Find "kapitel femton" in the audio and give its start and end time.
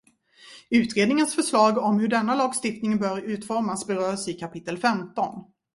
4.33-5.43